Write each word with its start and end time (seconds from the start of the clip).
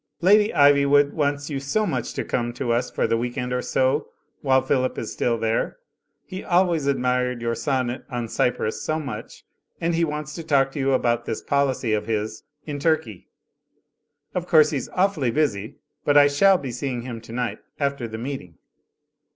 "Lady 0.19 0.51
Ivywood 0.51 1.13
wants 1.13 1.51
you 1.51 1.59
so 1.59 1.85
much 1.85 2.15
to 2.15 2.23
come 2.25 2.53
to 2.53 2.71
us 2.73 2.89
for 2.89 3.05
the 3.05 3.17
week 3.17 3.37
end 3.37 3.53
or 3.53 3.61
so, 3.61 4.07
while 4.41 4.59
Philip 4.63 4.97
is 4.97 5.13
still 5.13 5.37
there. 5.37 5.77
He 6.25 6.43
always 6.43 6.87
admired 6.87 7.39
your 7.39 7.53
sonnet 7.53 8.05
on 8.09 8.25
C)^rus 8.25 8.79
so 8.81 8.99
much, 8.99 9.45
and 9.79 9.93
he 9.93 10.03
wants 10.03 10.33
to 10.33 10.43
talk 10.43 10.71
to 10.71 10.79
you 10.79 10.93
about 10.93 11.25
this 11.25 11.43
policy 11.43 11.93
of 11.93 12.07
his 12.07 12.41
in 12.65 12.79
Turkey, 12.79 13.27
Of 14.33 14.47
course 14.47 14.71
he's 14.71 14.89
awfully 14.89 15.29
busy, 15.29 15.75
but 16.03 16.17
I 16.17 16.25
shall 16.27 16.57
be 16.57 16.71
seeing 16.71 17.03
him 17.03 17.21
tonight 17.21 17.59
after 17.79 18.07
the 18.07 18.17
meeting." 18.17 18.57